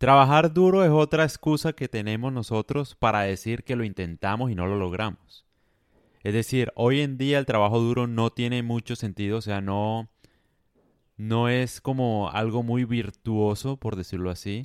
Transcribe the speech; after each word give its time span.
Trabajar 0.00 0.54
duro 0.54 0.82
es 0.82 0.90
otra 0.90 1.24
excusa 1.24 1.74
que 1.74 1.86
tenemos 1.86 2.32
nosotros 2.32 2.94
para 2.94 3.20
decir 3.20 3.64
que 3.64 3.76
lo 3.76 3.84
intentamos 3.84 4.50
y 4.50 4.54
no 4.54 4.66
lo 4.66 4.78
logramos. 4.78 5.44
Es 6.22 6.32
decir, 6.32 6.72
hoy 6.74 7.02
en 7.02 7.18
día 7.18 7.38
el 7.38 7.44
trabajo 7.44 7.80
duro 7.80 8.06
no 8.06 8.30
tiene 8.30 8.62
mucho 8.62 8.96
sentido, 8.96 9.36
o 9.36 9.40
sea, 9.42 9.60
no, 9.60 10.08
no 11.18 11.50
es 11.50 11.82
como 11.82 12.30
algo 12.30 12.62
muy 12.62 12.86
virtuoso, 12.86 13.76
por 13.76 13.94
decirlo 13.94 14.30
así, 14.30 14.64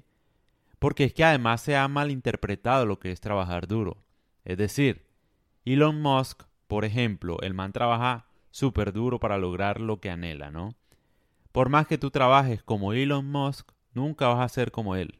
porque 0.79 1.03
es 1.03 1.13
que 1.13 1.25
además 1.25 1.59
se 1.59 1.75
ha 1.75 1.86
malinterpretado 1.89 2.86
lo 2.86 2.99
que 2.99 3.11
es 3.11 3.20
trabajar 3.20 3.67
duro. 3.67 4.05
Es 4.45 4.57
decir, 4.57 5.05
Elon 5.65 6.02
Musk, 6.02 6.43
por 6.67 6.86
ejemplo, 6.86 7.41
el 7.41 7.54
man 7.54 7.73
trabaja 7.73 8.29
súper 8.52 8.93
duro 8.93 9.20
para 9.20 9.38
lograr 9.38 9.81
lo 9.81 9.99
que 9.99 10.11
anhela, 10.11 10.49
¿no? 10.49 10.75
Por 11.52 11.67
más 11.67 11.88
que 11.88 11.97
tú 11.97 12.09
trabajes 12.09 12.63
como 12.63 12.93
Elon 12.93 13.29
Musk, 13.29 13.73
nunca 13.93 14.29
vas 14.29 14.39
a 14.39 14.47
ser 14.47 14.71
como 14.71 14.95
él. 14.95 15.20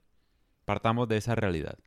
Partamos 0.66 1.08
de 1.08 1.18
esa 1.18 1.36
realidad. 1.36 1.78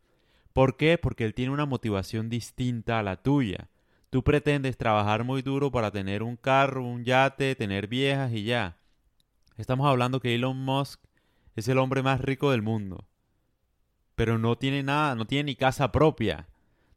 ¿Por 0.52 0.76
qué? 0.76 0.98
Porque 0.98 1.24
él 1.24 1.34
tiene 1.34 1.52
una 1.52 1.66
motivación 1.66 2.28
distinta 2.28 2.98
a 2.98 3.02
la 3.02 3.16
tuya. 3.16 3.68
Tú 4.10 4.24
pretendes 4.24 4.78
trabajar 4.78 5.24
muy 5.24 5.42
duro 5.42 5.70
para 5.70 5.90
tener 5.90 6.22
un 6.22 6.36
carro, 6.36 6.84
un 6.84 7.04
yate, 7.04 7.54
tener 7.54 7.88
viejas 7.88 8.32
y 8.32 8.44
ya. 8.44 8.76
Estamos 9.56 9.86
hablando 9.86 10.20
que 10.20 10.34
Elon 10.34 10.56
Musk 10.56 11.00
es 11.56 11.68
el 11.68 11.78
hombre 11.78 12.02
más 12.02 12.20
rico 12.20 12.50
del 12.52 12.62
mundo. 12.62 13.04
Pero 14.14 14.38
no 14.38 14.56
tiene 14.56 14.82
nada, 14.82 15.14
no 15.14 15.26
tiene 15.26 15.44
ni 15.44 15.56
casa 15.56 15.92
propia. 15.92 16.48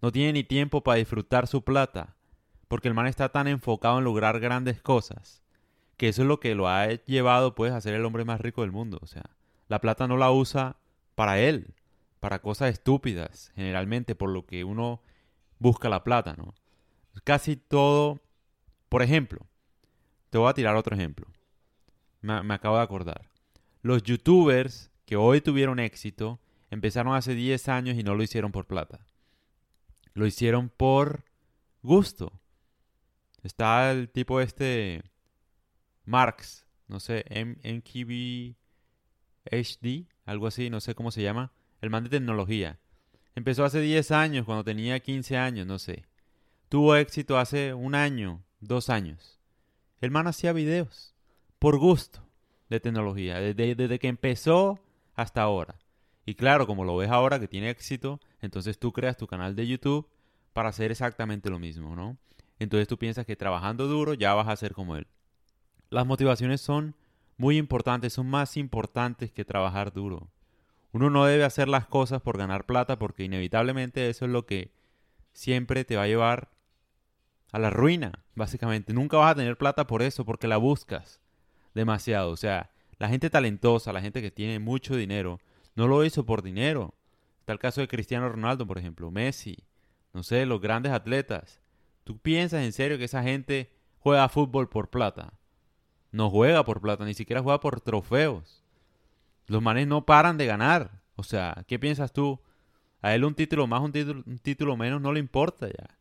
No 0.01 0.11
tiene 0.11 0.33
ni 0.33 0.43
tiempo 0.43 0.81
para 0.81 0.97
disfrutar 0.97 1.47
su 1.47 1.63
plata. 1.63 2.15
Porque 2.67 2.87
el 2.87 2.93
man 2.93 3.07
está 3.07 3.29
tan 3.29 3.47
enfocado 3.47 3.97
en 3.97 4.05
lograr 4.05 4.39
grandes 4.39 4.81
cosas. 4.81 5.41
Que 5.97 6.07
eso 6.07 6.21
es 6.21 6.27
lo 6.27 6.39
que 6.39 6.55
lo 6.55 6.67
ha 6.67 6.87
llevado 6.87 7.53
pues 7.53 7.73
a 7.73 7.81
ser 7.81 7.93
el 7.93 8.05
hombre 8.05 8.25
más 8.25 8.41
rico 8.41 8.61
del 8.61 8.71
mundo. 8.71 8.99
O 9.01 9.07
sea, 9.07 9.23
la 9.67 9.81
plata 9.81 10.07
no 10.07 10.17
la 10.17 10.31
usa 10.31 10.77
para 11.15 11.39
él. 11.39 11.73
Para 12.19 12.39
cosas 12.39 12.71
estúpidas. 12.71 13.51
Generalmente 13.55 14.15
por 14.15 14.29
lo 14.29 14.45
que 14.45 14.63
uno 14.63 15.01
busca 15.59 15.89
la 15.89 16.03
plata, 16.03 16.35
¿no? 16.37 16.53
casi 17.23 17.55
todo. 17.55 18.21
Por 18.89 19.01
ejemplo, 19.01 19.45
te 20.29 20.37
voy 20.37 20.49
a 20.49 20.53
tirar 20.53 20.75
otro 20.75 20.95
ejemplo. 20.95 21.27
Me, 22.21 22.53
acabo 22.53 22.77
de 22.77 22.83
acordar. 22.83 23.29
Los 23.81 24.03
youtubers 24.03 24.91
que 25.05 25.15
hoy 25.15 25.41
tuvieron 25.41 25.79
éxito 25.79 26.39
empezaron 26.69 27.15
hace 27.15 27.33
10 27.33 27.69
años 27.69 27.97
y 27.97 28.03
no 28.03 28.15
lo 28.15 28.23
hicieron 28.23 28.51
por 28.51 28.67
plata. 28.67 29.05
Lo 30.13 30.25
hicieron 30.25 30.69
por 30.69 31.25
gusto. 31.81 32.31
Está 33.43 33.91
el 33.91 34.09
tipo 34.09 34.39
este 34.39 35.03
Marx, 36.05 36.65
no 36.87 36.99
sé, 36.99 37.25
MKB 37.29 38.55
HD, 39.45 40.07
algo 40.31 40.47
así, 40.47 40.69
no 40.69 40.79
sé 40.81 40.95
cómo 40.95 41.11
se 41.11 41.21
llama, 41.21 41.51
el 41.81 41.89
man 41.89 42.03
de 42.03 42.09
tecnología. 42.09 42.79
Empezó 43.35 43.63
hace 43.63 43.81
10 43.81 44.11
años, 44.11 44.45
cuando 44.45 44.63
tenía 44.63 44.99
15 44.99 45.37
años, 45.37 45.67
no 45.67 45.79
sé 45.79 46.05
tuvo 46.71 46.95
éxito 46.95 47.37
hace 47.37 47.73
un 47.73 47.95
año, 47.95 48.45
dos 48.61 48.89
años. 48.89 49.41
El 49.99 50.09
man 50.09 50.25
hacía 50.27 50.53
videos 50.53 51.13
por 51.59 51.77
gusto 51.77 52.25
de 52.69 52.79
tecnología, 52.79 53.41
desde, 53.41 53.99
que 53.99 54.07
empezó 54.07 54.79
hasta 55.13 55.41
ahora. 55.41 55.75
Y 56.25 56.35
claro, 56.35 56.65
como 56.67 56.85
lo 56.85 56.95
ves 56.95 57.11
ahora 57.11 57.41
que 57.41 57.49
tiene 57.49 57.69
éxito, 57.69 58.21
entonces 58.39 58.79
tú 58.79 58.93
creas 58.93 59.17
tu 59.17 59.27
canal 59.27 59.53
de 59.53 59.67
YouTube 59.67 60.07
para 60.53 60.69
hacer 60.69 60.91
exactamente 60.91 61.49
lo 61.49 61.59
mismo, 61.59 61.93
¿no? 61.93 62.17
Entonces 62.57 62.87
tú 62.87 62.97
piensas 62.97 63.25
que 63.25 63.35
trabajando 63.35 63.87
duro 63.87 64.13
ya 64.13 64.33
vas 64.33 64.47
a 64.47 64.55
ser 64.55 64.73
como 64.73 64.95
él. 64.95 65.07
Las 65.89 66.07
motivaciones 66.07 66.61
son 66.61 66.95
muy 67.41 67.57
importantes, 67.57 68.13
son 68.13 68.27
más 68.27 68.55
importantes 68.55 69.31
que 69.31 69.43
trabajar 69.43 69.91
duro. 69.91 70.29
Uno 70.91 71.09
no 71.09 71.25
debe 71.25 71.43
hacer 71.43 71.67
las 71.67 71.87
cosas 71.87 72.21
por 72.21 72.37
ganar 72.37 72.67
plata 72.67 72.99
porque 72.99 73.23
inevitablemente 73.23 74.09
eso 74.11 74.25
es 74.25 74.31
lo 74.31 74.45
que 74.45 74.71
siempre 75.33 75.83
te 75.83 75.95
va 75.95 76.03
a 76.03 76.07
llevar 76.07 76.51
a 77.51 77.57
la 77.57 77.71
ruina, 77.71 78.23
básicamente. 78.35 78.93
Nunca 78.93 79.17
vas 79.17 79.31
a 79.31 79.35
tener 79.35 79.57
plata 79.57 79.87
por 79.87 80.03
eso, 80.03 80.23
porque 80.23 80.47
la 80.47 80.57
buscas 80.57 81.19
demasiado. 81.73 82.29
O 82.29 82.37
sea, 82.37 82.69
la 82.99 83.09
gente 83.09 83.31
talentosa, 83.31 83.91
la 83.91 84.01
gente 84.01 84.21
que 84.21 84.29
tiene 84.29 84.59
mucho 84.59 84.95
dinero, 84.95 85.39
no 85.73 85.87
lo 85.87 86.05
hizo 86.05 86.27
por 86.27 86.43
dinero. 86.43 86.93
Está 87.39 87.53
el 87.53 87.59
caso 87.59 87.81
de 87.81 87.87
Cristiano 87.87 88.29
Ronaldo, 88.29 88.67
por 88.67 88.77
ejemplo, 88.77 89.09
Messi, 89.09 89.57
no 90.13 90.21
sé, 90.21 90.45
los 90.45 90.61
grandes 90.61 90.91
atletas. 90.91 91.59
¿Tú 92.03 92.19
piensas 92.19 92.63
en 92.63 92.71
serio 92.71 92.99
que 92.99 93.05
esa 93.05 93.23
gente 93.23 93.73
juega 93.97 94.29
fútbol 94.29 94.69
por 94.69 94.91
plata? 94.91 95.33
No 96.11 96.29
juega 96.29 96.63
por 96.65 96.81
plata, 96.81 97.05
ni 97.05 97.13
siquiera 97.13 97.41
juega 97.41 97.59
por 97.59 97.81
trofeos. 97.81 98.63
Los 99.47 99.61
manes 99.61 99.87
no 99.87 100.05
paran 100.05 100.37
de 100.37 100.45
ganar. 100.45 101.01
O 101.15 101.23
sea, 101.23 101.63
¿qué 101.67 101.79
piensas 101.79 102.13
tú? 102.13 102.41
A 103.01 103.15
él 103.15 103.25
un 103.25 103.33
título 103.35 103.67
más, 103.67 103.81
un 103.81 103.91
título, 104.41 104.77
menos 104.77 105.01
no 105.01 105.11
le 105.11 105.19
importa 105.19 105.67
ya. 105.67 105.97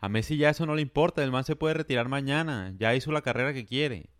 A 0.00 0.08
Messi 0.08 0.36
ya 0.36 0.50
eso 0.50 0.64
no 0.64 0.74
le 0.74 0.82
importa, 0.82 1.24
el 1.24 1.32
man 1.32 1.44
se 1.44 1.56
puede 1.56 1.74
retirar 1.74 2.08
mañana, 2.08 2.72
ya 2.78 2.94
hizo 2.94 3.10
la 3.12 3.22
carrera 3.22 3.52
que 3.52 3.66
quiere. 3.66 4.10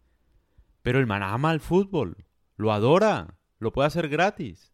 Pero 0.83 0.99
el 0.99 1.07
man 1.07 1.23
ama 1.23 1.53
el 1.53 1.61
fútbol, 1.61 2.25
lo 2.57 2.73
adora, 2.73 3.39
lo 3.59 3.73
puede 3.73 3.87
hacer 3.87 4.09
gratis. 4.09 4.73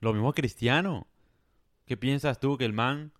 Lo 0.00 0.12
mismo 0.12 0.32
Cristiano. 0.32 1.06
¿Qué 1.86 1.96
piensas 1.96 2.38
tú 2.38 2.56
que 2.56 2.64
el 2.64 2.72
man 2.72 3.12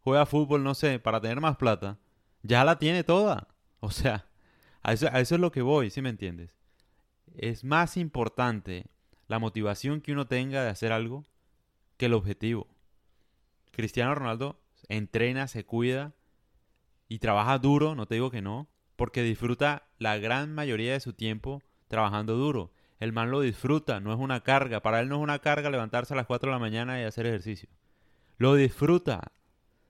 juega 0.00 0.26
fútbol, 0.26 0.62
no 0.62 0.74
sé, 0.74 0.98
para 0.98 1.20
tener 1.20 1.40
más 1.40 1.56
plata? 1.56 1.98
Ya 2.42 2.64
la 2.64 2.78
tiene 2.78 3.02
toda. 3.02 3.48
O 3.80 3.90
sea, 3.90 4.26
a 4.82 4.92
eso, 4.92 5.08
a 5.12 5.20
eso 5.20 5.34
es 5.34 5.40
lo 5.40 5.52
que 5.52 5.62
voy, 5.62 5.90
¿sí 5.90 6.02
me 6.02 6.10
entiendes? 6.10 6.56
Es 7.34 7.64
más 7.64 7.96
importante 7.96 8.86
la 9.28 9.38
motivación 9.38 10.00
que 10.00 10.12
uno 10.12 10.26
tenga 10.26 10.62
de 10.62 10.70
hacer 10.70 10.92
algo 10.92 11.24
que 11.96 12.06
el 12.06 12.14
objetivo. 12.14 12.68
Cristiano 13.70 14.14
Ronaldo 14.14 14.58
entrena, 14.88 15.48
se 15.48 15.64
cuida, 15.64 16.12
y 17.08 17.18
trabaja 17.18 17.58
duro, 17.58 17.94
no 17.94 18.06
te 18.06 18.14
digo 18.14 18.30
que 18.30 18.42
no, 18.42 18.68
porque 18.96 19.22
disfruta 19.22 19.88
la 19.98 20.16
gran 20.18 20.54
mayoría 20.54 20.92
de 20.92 21.00
su 21.00 21.12
tiempo 21.12 21.62
trabajando 21.88 22.36
duro. 22.36 22.72
El 23.00 23.12
man 23.12 23.30
lo 23.30 23.40
disfruta, 23.40 24.00
no 24.00 24.12
es 24.12 24.18
una 24.18 24.42
carga. 24.42 24.80
Para 24.80 25.00
él 25.00 25.08
no 25.08 25.16
es 25.16 25.22
una 25.22 25.40
carga 25.40 25.70
levantarse 25.70 26.14
a 26.14 26.16
las 26.16 26.26
4 26.26 26.50
de 26.50 26.54
la 26.54 26.60
mañana 26.60 27.00
y 27.00 27.04
hacer 27.04 27.26
ejercicio. 27.26 27.68
Lo 28.38 28.54
disfruta, 28.54 29.32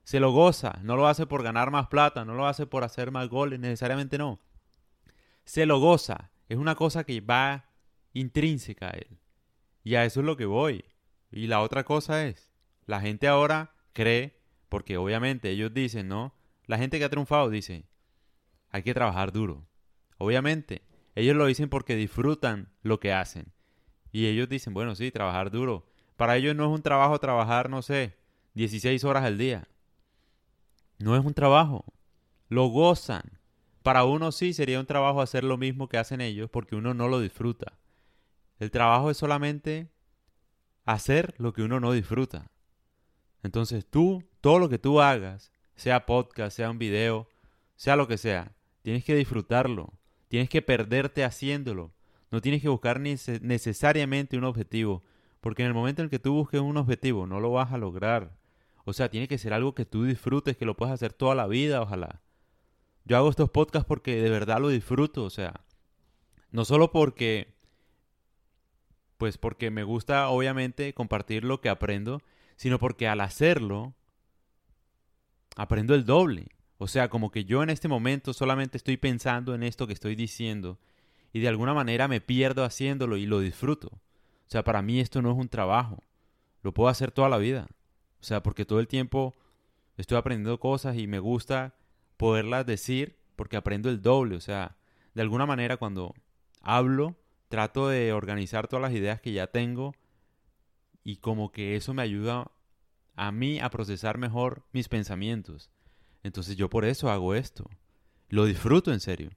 se 0.02 0.18
lo 0.18 0.32
goza, 0.32 0.80
no 0.82 0.96
lo 0.96 1.06
hace 1.06 1.26
por 1.26 1.42
ganar 1.42 1.70
más 1.70 1.88
plata, 1.88 2.24
no 2.24 2.34
lo 2.34 2.46
hace 2.46 2.66
por 2.66 2.84
hacer 2.84 3.10
más 3.12 3.28
goles, 3.28 3.60
necesariamente 3.60 4.18
no. 4.18 4.40
Se 5.44 5.66
lo 5.66 5.80
goza, 5.80 6.30
es 6.48 6.58
una 6.58 6.74
cosa 6.74 7.04
que 7.04 7.20
va 7.20 7.70
intrínseca 8.12 8.88
a 8.88 8.90
él. 8.90 9.18
Y 9.84 9.94
a 9.96 10.04
eso 10.04 10.20
es 10.20 10.26
lo 10.26 10.36
que 10.36 10.44
voy. 10.44 10.84
Y 11.30 11.46
la 11.46 11.60
otra 11.60 11.84
cosa 11.84 12.26
es, 12.26 12.50
la 12.86 13.00
gente 13.00 13.26
ahora 13.26 13.74
cree, 13.92 14.40
porque 14.68 14.96
obviamente 14.96 15.50
ellos 15.50 15.72
dicen, 15.72 16.08
¿no? 16.08 16.34
La 16.66 16.78
gente 16.78 16.98
que 16.98 17.04
ha 17.04 17.10
triunfado 17.10 17.50
dice, 17.50 17.84
hay 18.70 18.82
que 18.82 18.94
trabajar 18.94 19.32
duro. 19.32 19.66
Obviamente, 20.18 20.82
ellos 21.14 21.36
lo 21.36 21.46
dicen 21.46 21.68
porque 21.68 21.96
disfrutan 21.96 22.72
lo 22.82 23.00
que 23.00 23.12
hacen. 23.12 23.52
Y 24.12 24.26
ellos 24.26 24.48
dicen, 24.48 24.74
bueno, 24.74 24.94
sí, 24.94 25.10
trabajar 25.10 25.50
duro. 25.50 25.86
Para 26.16 26.36
ellos 26.36 26.54
no 26.54 26.64
es 26.64 26.70
un 26.70 26.82
trabajo 26.82 27.18
trabajar, 27.18 27.68
no 27.68 27.82
sé, 27.82 28.16
16 28.54 29.02
horas 29.04 29.24
al 29.24 29.38
día. 29.38 29.68
No 30.98 31.16
es 31.16 31.24
un 31.24 31.34
trabajo. 31.34 31.84
Lo 32.48 32.66
gozan. 32.66 33.40
Para 33.82 34.04
uno 34.04 34.32
sí 34.32 34.52
sería 34.52 34.80
un 34.80 34.86
trabajo 34.86 35.20
hacer 35.20 35.44
lo 35.44 35.56
mismo 35.56 35.88
que 35.88 35.98
hacen 35.98 36.20
ellos 36.20 36.48
porque 36.50 36.76
uno 36.76 36.94
no 36.94 37.08
lo 37.08 37.20
disfruta. 37.20 37.78
El 38.58 38.70
trabajo 38.70 39.10
es 39.10 39.16
solamente 39.16 39.90
hacer 40.84 41.34
lo 41.38 41.52
que 41.52 41.62
uno 41.62 41.80
no 41.80 41.92
disfruta. 41.92 42.50
Entonces 43.42 43.84
tú, 43.84 44.22
todo 44.40 44.58
lo 44.58 44.68
que 44.68 44.78
tú 44.78 45.00
hagas, 45.00 45.50
sea 45.74 46.06
podcast, 46.06 46.56
sea 46.56 46.70
un 46.70 46.78
video, 46.78 47.28
sea 47.74 47.96
lo 47.96 48.06
que 48.06 48.18
sea, 48.18 48.52
tienes 48.82 49.04
que 49.04 49.16
disfrutarlo, 49.16 49.92
tienes 50.28 50.48
que 50.48 50.62
perderte 50.62 51.24
haciéndolo, 51.24 51.92
no 52.30 52.40
tienes 52.40 52.62
que 52.62 52.68
buscar 52.68 53.00
necesariamente 53.00 54.38
un 54.38 54.44
objetivo, 54.44 55.02
porque 55.40 55.62
en 55.62 55.68
el 55.68 55.74
momento 55.74 56.02
en 56.02 56.08
que 56.08 56.20
tú 56.20 56.34
busques 56.34 56.60
un 56.60 56.76
objetivo 56.76 57.26
no 57.26 57.40
lo 57.40 57.50
vas 57.50 57.72
a 57.72 57.78
lograr. 57.78 58.36
O 58.84 58.92
sea, 58.92 59.10
tiene 59.10 59.28
que 59.28 59.38
ser 59.38 59.52
algo 59.52 59.74
que 59.74 59.84
tú 59.84 60.04
disfrutes, 60.04 60.56
que 60.56 60.64
lo 60.64 60.76
puedas 60.76 60.94
hacer 60.94 61.12
toda 61.12 61.34
la 61.34 61.46
vida, 61.46 61.82
ojalá. 61.82 62.20
Yo 63.04 63.16
hago 63.16 63.30
estos 63.30 63.50
podcasts 63.50 63.86
porque 63.86 64.22
de 64.22 64.30
verdad 64.30 64.60
lo 64.60 64.68
disfruto, 64.68 65.24
o 65.24 65.30
sea, 65.30 65.60
no 66.50 66.64
solo 66.64 66.92
porque 66.92 67.54
pues 69.18 69.38
porque 69.38 69.70
me 69.70 69.84
gusta 69.84 70.28
obviamente 70.30 70.94
compartir 70.94 71.44
lo 71.44 71.60
que 71.60 71.68
aprendo, 71.68 72.22
sino 72.56 72.80
porque 72.80 73.06
al 73.06 73.20
hacerlo 73.20 73.94
aprendo 75.54 75.94
el 75.94 76.04
doble. 76.04 76.48
O 76.78 76.88
sea, 76.88 77.08
como 77.08 77.30
que 77.30 77.44
yo 77.44 77.62
en 77.62 77.70
este 77.70 77.86
momento 77.86 78.32
solamente 78.32 78.76
estoy 78.76 78.96
pensando 78.96 79.54
en 79.54 79.62
esto 79.62 79.86
que 79.86 79.92
estoy 79.92 80.16
diciendo 80.16 80.80
y 81.32 81.38
de 81.38 81.46
alguna 81.46 81.72
manera 81.72 82.08
me 82.08 82.20
pierdo 82.20 82.64
haciéndolo 82.64 83.16
y 83.16 83.26
lo 83.26 83.38
disfruto. 83.38 83.88
O 83.92 84.50
sea, 84.52 84.64
para 84.64 84.82
mí 84.82 84.98
esto 84.98 85.22
no 85.22 85.30
es 85.30 85.38
un 85.38 85.48
trabajo. 85.48 86.02
Lo 86.62 86.74
puedo 86.74 86.88
hacer 86.88 87.12
toda 87.12 87.28
la 87.28 87.38
vida. 87.38 87.68
O 88.20 88.24
sea, 88.24 88.42
porque 88.42 88.64
todo 88.64 88.80
el 88.80 88.88
tiempo 88.88 89.34
estoy 89.96 90.18
aprendiendo 90.18 90.58
cosas 90.58 90.96
y 90.96 91.06
me 91.06 91.20
gusta 91.20 91.74
poderlas 92.16 92.66
decir 92.66 93.16
porque 93.36 93.56
aprendo 93.56 93.88
el 93.88 94.02
doble. 94.02 94.36
O 94.36 94.40
sea, 94.40 94.76
de 95.14 95.22
alguna 95.22 95.46
manera 95.46 95.76
cuando 95.76 96.14
hablo, 96.60 97.16
trato 97.48 97.88
de 97.88 98.12
organizar 98.12 98.68
todas 98.68 98.82
las 98.82 98.92
ideas 98.92 99.20
que 99.20 99.32
ya 99.32 99.46
tengo 99.46 99.94
y 101.04 101.16
como 101.16 101.52
que 101.52 101.76
eso 101.76 101.94
me 101.94 102.02
ayuda 102.02 102.50
a 103.14 103.32
mí 103.32 103.60
a 103.60 103.70
procesar 103.70 104.18
mejor 104.18 104.64
mis 104.72 104.88
pensamientos. 104.88 105.70
Entonces 106.22 106.56
yo 106.56 106.70
por 106.70 106.84
eso 106.84 107.10
hago 107.10 107.34
esto. 107.34 107.68
Lo 108.28 108.44
disfruto 108.44 108.92
en 108.92 109.00
serio. 109.00 109.30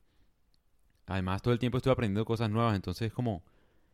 Además 1.07 1.41
todo 1.41 1.53
el 1.53 1.59
tiempo 1.59 1.77
estoy 1.77 1.91
aprendiendo 1.91 2.25
cosas 2.25 2.49
nuevas, 2.49 2.75
entonces 2.75 3.07
es 3.07 3.13
como 3.13 3.43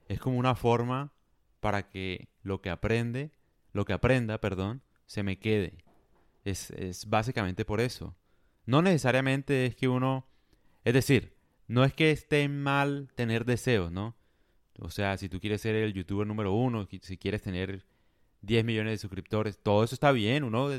es 0.08 0.20
como 0.20 0.38
una 0.38 0.56
forma 0.56 1.14
para 1.62 1.90
que 1.90 2.28
lo 2.44 2.62
que 2.62 2.70
aprende, 2.70 3.32
lo 3.72 3.86
que 3.86 3.94
aprenda, 3.94 4.40
perdón, 4.40 4.82
se 5.06 5.24
me 5.24 5.40
quede. 5.40 5.78
Es, 6.44 6.72
es 6.72 7.06
básicamente 7.10 7.66
por 7.66 7.80
eso. 7.80 8.16
No 8.66 8.82
necesariamente 8.82 9.66
es 9.66 9.76
que 9.76 9.88
uno, 9.88 10.28
es 10.84 10.94
decir, 10.94 11.36
no 11.68 11.84
es 11.84 11.94
que 11.94 12.12
esté 12.12 12.48
mal 12.50 13.12
tener 13.16 13.46
deseos, 13.46 13.92
¿no? 13.92 14.16
O 14.80 14.90
sea, 14.90 15.18
si 15.18 15.30
tú 15.30 15.40
quieres 15.40 15.62
ser 15.62 15.76
el 15.76 15.94
youtuber 15.94 16.26
número 16.26 16.54
uno, 16.54 16.88
si 17.02 17.18
quieres 17.18 17.42
tener 17.42 17.86
10 18.42 18.66
millones 18.66 18.94
de 18.94 18.98
suscriptores, 18.98 19.58
todo 19.58 19.84
eso 19.84 19.96
está 19.96 20.12
bien, 20.12 20.44
uno... 20.44 20.70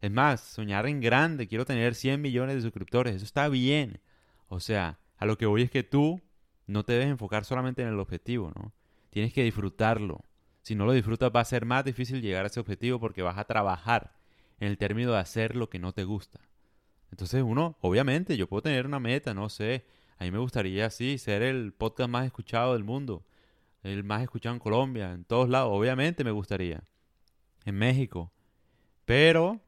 Es 0.00 0.10
más, 0.10 0.42
soñar 0.42 0.86
en 0.86 1.00
grande, 1.00 1.48
quiero 1.48 1.64
tener 1.64 1.94
100 1.94 2.20
millones 2.20 2.56
de 2.56 2.60
suscriptores, 2.60 3.14
eso 3.14 3.24
está 3.24 3.48
bien. 3.48 4.00
O 4.48 4.60
sea, 4.60 4.98
a 5.16 5.24
lo 5.24 5.38
que 5.38 5.46
voy 5.46 5.62
es 5.62 5.70
que 5.70 5.82
tú 5.82 6.20
no 6.66 6.84
te 6.84 6.92
debes 6.92 7.08
enfocar 7.08 7.46
solamente 7.46 7.80
en 7.80 7.88
el 7.88 7.98
objetivo, 7.98 8.52
¿no? 8.54 8.74
Tienes 9.08 9.32
que 9.32 9.44
disfrutarlo. 9.44 10.22
Si 10.60 10.74
no 10.74 10.84
lo 10.84 10.92
disfrutas 10.92 11.30
va 11.34 11.40
a 11.40 11.44
ser 11.46 11.64
más 11.64 11.86
difícil 11.86 12.20
llegar 12.20 12.44
a 12.44 12.48
ese 12.48 12.60
objetivo 12.60 13.00
porque 13.00 13.22
vas 13.22 13.38
a 13.38 13.44
trabajar 13.44 14.14
en 14.60 14.68
el 14.68 14.76
término 14.76 15.12
de 15.12 15.18
hacer 15.18 15.56
lo 15.56 15.70
que 15.70 15.78
no 15.78 15.92
te 15.92 16.04
gusta. 16.04 16.40
Entonces 17.14 17.44
uno, 17.44 17.76
obviamente, 17.80 18.36
yo 18.36 18.48
puedo 18.48 18.62
tener 18.62 18.86
una 18.86 18.98
meta, 18.98 19.34
no 19.34 19.48
sé, 19.48 19.86
a 20.18 20.24
mí 20.24 20.32
me 20.32 20.38
gustaría 20.38 20.86
así 20.86 21.16
ser 21.16 21.42
el 21.42 21.72
podcast 21.72 22.10
más 22.10 22.26
escuchado 22.26 22.72
del 22.72 22.82
mundo, 22.82 23.24
el 23.84 24.02
más 24.02 24.24
escuchado 24.24 24.52
en 24.52 24.58
Colombia, 24.58 25.12
en 25.12 25.24
todos 25.24 25.48
lados, 25.48 25.70
obviamente 25.72 26.24
me 26.24 26.32
gustaría, 26.32 26.82
en 27.64 27.76
México. 27.76 28.32
Pero, 29.04 29.60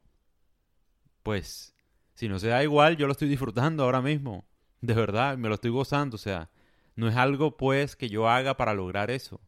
pues, 1.22 1.72
si 2.14 2.28
no 2.28 2.40
se 2.40 2.48
da 2.48 2.64
igual, 2.64 2.96
yo 2.96 3.06
lo 3.06 3.12
estoy 3.12 3.28
disfrutando 3.28 3.84
ahora 3.84 4.02
mismo, 4.02 4.44
de 4.81 4.94
verdad, 4.94 5.38
me 5.38 5.48
lo 5.48 5.54
estoy 5.54 5.70
gozando, 5.70 6.16
o 6.16 6.19
sea, 6.19 6.50
no 6.96 7.06
es 7.06 7.14
algo 7.14 7.56
pues 7.56 7.94
que 7.94 8.08
yo 8.08 8.28
haga 8.28 8.56
para 8.56 8.75
lograr 8.75 9.12
eso. 9.12 9.40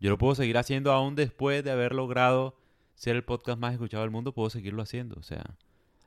Yo 0.00 0.10
lo 0.10 0.18
puedo 0.18 0.34
seguir 0.34 0.58
haciendo 0.58 0.90
aún 0.90 1.14
después 1.14 1.62
de 1.62 1.70
haber 1.70 1.94
logrado 1.94 2.56
ser 2.96 3.14
el 3.14 3.22
podcast 3.22 3.60
más 3.60 3.74
escuchado 3.74 4.02
del 4.02 4.10
mundo, 4.10 4.34
puedo 4.34 4.50
seguirlo 4.50 4.82
haciendo, 4.82 5.14
o 5.20 5.22
sea, 5.22 5.56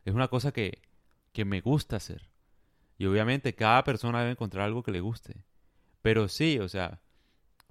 es 0.03 0.13
una 0.13 0.27
cosa 0.27 0.51
que, 0.51 0.90
que 1.31 1.45
me 1.45 1.61
gusta 1.61 1.97
hacer. 1.97 2.29
Y 2.97 3.05
obviamente 3.05 3.55
cada 3.55 3.83
persona 3.83 4.19
debe 4.19 4.31
encontrar 4.31 4.65
algo 4.65 4.83
que 4.83 4.91
le 4.91 5.01
guste. 5.01 5.43
Pero 6.01 6.27
sí, 6.27 6.59
o 6.59 6.69
sea, 6.69 7.01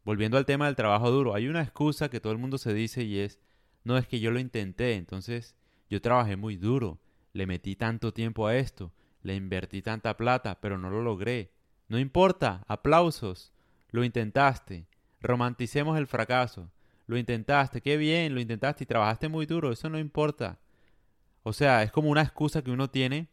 volviendo 0.04 0.36
al 0.36 0.46
tema 0.46 0.66
del 0.66 0.76
trabajo 0.76 1.10
duro, 1.10 1.34
hay 1.34 1.48
una 1.48 1.62
excusa 1.62 2.08
que 2.08 2.20
todo 2.20 2.32
el 2.32 2.38
mundo 2.38 2.58
se 2.58 2.74
dice 2.74 3.02
y 3.02 3.18
es, 3.18 3.38
no 3.84 3.96
es 3.96 4.06
que 4.06 4.20
yo 4.20 4.30
lo 4.30 4.38
intenté, 4.38 4.94
entonces 4.94 5.56
yo 5.88 6.00
trabajé 6.00 6.36
muy 6.36 6.56
duro, 6.56 7.00
le 7.32 7.46
metí 7.46 7.76
tanto 7.76 8.12
tiempo 8.12 8.46
a 8.46 8.56
esto, 8.56 8.92
le 9.22 9.34
invertí 9.34 9.82
tanta 9.82 10.16
plata, 10.16 10.60
pero 10.60 10.78
no 10.78 10.90
lo 10.90 11.02
logré. 11.02 11.52
No 11.88 11.98
importa, 11.98 12.64
aplausos, 12.68 13.52
lo 13.90 14.04
intentaste, 14.04 14.86
romanticemos 15.20 15.98
el 15.98 16.06
fracaso, 16.06 16.70
lo 17.06 17.18
intentaste, 17.18 17.80
qué 17.80 17.96
bien, 17.96 18.34
lo 18.34 18.40
intentaste 18.40 18.84
y 18.84 18.86
trabajaste 18.86 19.28
muy 19.28 19.46
duro, 19.46 19.72
eso 19.72 19.88
no 19.88 19.98
importa. 19.98 20.60
O 21.42 21.52
sea, 21.52 21.82
es 21.82 21.90
como 21.90 22.10
una 22.10 22.22
excusa 22.22 22.62
que 22.62 22.70
uno 22.70 22.90
tiene 22.90 23.28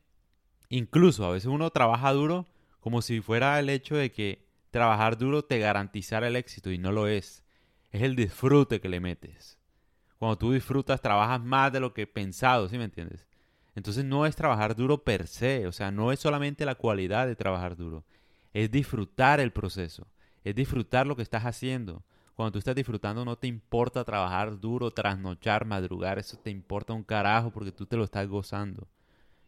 Incluso 0.70 1.26
a 1.26 1.32
veces 1.32 1.48
uno 1.48 1.70
trabaja 1.70 2.12
duro 2.14 2.46
como 2.80 3.02
si 3.02 3.22
fuera 3.22 3.60
el 3.60 3.70
hecho 3.70 3.96
de 3.96 4.12
que 4.12 4.46
trabajar 4.72 5.18
duro 5.18 5.44
te 5.44 5.60
garantizara 5.60 6.28
el 6.28 6.36
éxito 6.36 6.72
y 6.72 6.78
no 6.78 6.92
lo 6.92 7.08
es. 7.08 7.44
Es 7.92 8.02
el 8.02 8.16
disfrute 8.16 8.82
que 8.82 8.90
le 8.90 9.00
metes. 9.00 9.58
Cuando 10.20 10.38
tú 10.38 10.52
disfrutas, 10.52 11.02
trabajas 11.02 11.42
más 11.44 11.72
de 11.72 11.80
lo 11.80 11.94
que 11.94 12.08
pensado, 12.08 12.68
¿sí 12.68 12.78
me 12.78 12.86
entiendes? 12.86 13.26
Entonces 13.76 14.04
no 14.04 14.26
es 14.26 14.36
trabajar 14.36 14.76
duro 14.76 15.04
per 15.04 15.28
se, 15.28 15.68
o 15.68 15.72
sea, 15.72 15.92
no 15.92 16.12
es 16.12 16.20
solamente 16.20 16.66
la 16.66 16.76
cualidad 16.76 17.28
de 17.28 17.36
trabajar 17.36 17.76
duro, 17.76 18.04
es 18.52 18.72
disfrutar 18.72 19.40
el 19.40 19.52
proceso, 19.52 20.08
es 20.44 20.56
disfrutar 20.56 21.06
lo 21.06 21.16
que 21.16 21.22
estás 21.22 21.46
haciendo. 21.46 22.04
Cuando 22.36 22.54
tú 22.54 22.60
estás 22.60 22.76
disfrutando 22.76 23.24
no 23.24 23.36
te 23.36 23.48
importa 23.48 24.04
trabajar 24.04 24.60
duro, 24.60 24.92
trasnochar, 24.92 25.66
madrugar, 25.66 26.18
eso 26.18 26.38
te 26.38 26.50
importa 26.50 26.94
un 26.94 27.04
carajo 27.04 27.52
porque 27.52 27.72
tú 27.72 27.86
te 27.86 27.98
lo 27.98 28.04
estás 28.04 28.28
gozando. 28.28 28.88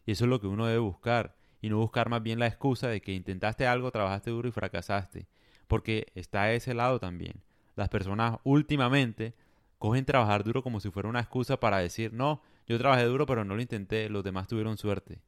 Y 0.05 0.11
eso 0.11 0.25
es 0.25 0.29
lo 0.29 0.39
que 0.39 0.47
uno 0.47 0.65
debe 0.65 0.79
buscar. 0.79 1.35
Y 1.61 1.69
no 1.69 1.77
buscar 1.77 2.09
más 2.09 2.23
bien 2.23 2.39
la 2.39 2.47
excusa 2.47 2.87
de 2.87 3.01
que 3.01 3.13
intentaste 3.13 3.67
algo, 3.67 3.91
trabajaste 3.91 4.31
duro 4.31 4.47
y 4.47 4.51
fracasaste. 4.51 5.27
Porque 5.67 6.07
está 6.15 6.51
ese 6.51 6.73
lado 6.73 6.99
también. 6.99 7.41
Las 7.75 7.89
personas 7.89 8.39
últimamente 8.43 9.33
cogen 9.77 10.05
trabajar 10.05 10.43
duro 10.43 10.63
como 10.63 10.79
si 10.79 10.89
fuera 10.89 11.09
una 11.09 11.21
excusa 11.21 11.59
para 11.59 11.77
decir, 11.77 12.13
no, 12.13 12.41
yo 12.67 12.77
trabajé 12.77 13.05
duro 13.05 13.25
pero 13.25 13.45
no 13.45 13.55
lo 13.55 13.61
intenté, 13.61 14.09
los 14.09 14.23
demás 14.23 14.47
tuvieron 14.47 14.77
suerte. 14.77 15.19